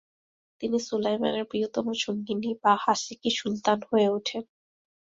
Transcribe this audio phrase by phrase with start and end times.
[0.61, 4.43] তিনি সুলায়মানের প্রিয়তম সঙ্গিনী বা হাসেকি সুলতান হয়ে ওঠেন।